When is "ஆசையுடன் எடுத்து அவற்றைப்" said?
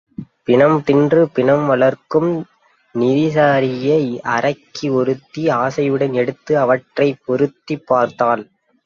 5.57-7.21